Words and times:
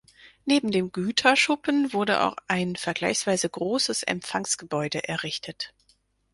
Neben 0.45 0.71
dem 0.71 0.91
Güterschuppen 0.91 1.93
wurde 1.93 2.23
auch 2.23 2.35
ein 2.47 2.75
vergleichsweise 2.75 3.47
großes 3.47 4.01
Empfangsgebäude 4.01 5.07
errichtet. 5.07 5.75